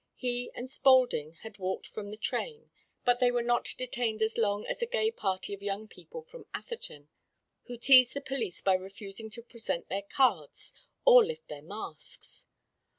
He 0.15 0.49
and 0.55 0.67
Spaulding 0.67 1.33
had 1.43 1.59
walked 1.59 1.85
from 1.85 2.09
the 2.09 2.17
train, 2.17 2.71
but 3.05 3.19
they 3.19 3.29
were 3.29 3.43
not 3.43 3.69
detained 3.77 4.23
as 4.23 4.35
long 4.35 4.65
as 4.65 4.81
a 4.81 4.87
gay 4.87 5.11
party 5.11 5.53
of 5.53 5.61
young 5.61 5.87
people 5.87 6.23
from 6.23 6.47
Atherton, 6.55 7.07
who 7.65 7.77
teased 7.77 8.15
the 8.15 8.21
police 8.21 8.61
by 8.61 8.73
refusing 8.73 9.29
to 9.29 9.43
present 9.43 9.89
their 9.89 10.01
cards 10.01 10.73
or 11.05 11.23
lift 11.23 11.49
their 11.49 11.61
masks. 11.61 12.47